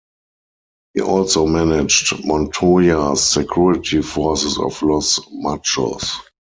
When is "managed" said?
1.45-2.25